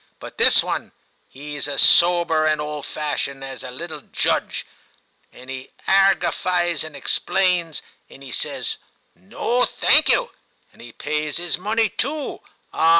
But 0.19 0.39
this 0.39 0.63
one, 0.63 0.93
'e's 1.31 1.67
as 1.67 1.79
sober 1.83 2.43
and 2.47 2.59
old 2.59 2.87
fashioned 2.87 3.43
as 3.43 3.61
a 3.63 3.69
little 3.69 4.01
judge, 4.01 4.65
and 5.31 5.47
'e 5.47 5.69
argifies 5.87 6.83
and 6.83 6.95
explains, 6.95 7.83
and 8.09 8.23
'e 8.23 8.31
says" 8.31 8.77
No, 9.15 9.63
thank 9.65 10.09
you," 10.09 10.31
and 10.73 10.81
he 10.81 10.91
pays 10.91 11.37
'is 11.39 11.59
money 11.59 11.87
too: 11.89 12.41
ah 12.73 12.89